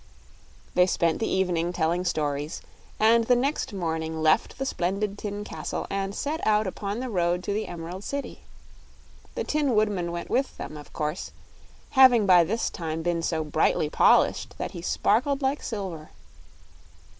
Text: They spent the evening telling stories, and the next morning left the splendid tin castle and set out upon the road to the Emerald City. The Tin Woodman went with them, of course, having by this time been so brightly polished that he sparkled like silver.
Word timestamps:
They 0.73 0.87
spent 0.87 1.19
the 1.19 1.29
evening 1.31 1.71
telling 1.73 2.05
stories, 2.05 2.63
and 2.99 3.25
the 3.25 3.35
next 3.35 3.71
morning 3.71 4.19
left 4.23 4.57
the 4.57 4.65
splendid 4.65 5.15
tin 5.15 5.43
castle 5.43 5.85
and 5.91 6.15
set 6.15 6.41
out 6.43 6.65
upon 6.65 6.99
the 6.99 7.07
road 7.07 7.43
to 7.43 7.53
the 7.53 7.67
Emerald 7.67 8.03
City. 8.03 8.41
The 9.35 9.43
Tin 9.43 9.75
Woodman 9.75 10.11
went 10.11 10.31
with 10.31 10.57
them, 10.57 10.75
of 10.75 10.91
course, 10.91 11.29
having 11.91 12.25
by 12.25 12.43
this 12.43 12.71
time 12.71 13.03
been 13.03 13.21
so 13.21 13.43
brightly 13.43 13.91
polished 13.91 14.57
that 14.57 14.71
he 14.71 14.81
sparkled 14.81 15.43
like 15.43 15.61
silver. 15.61 16.09